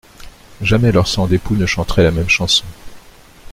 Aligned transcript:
Jamais 0.63 0.91
leurs 0.91 1.07
sangs 1.07 1.27
d'époux 1.27 1.53
ne 1.55 1.67
chanteraient 1.67 2.01
la 2.01 2.09
même 2.09 2.27
chanson. 2.27 2.65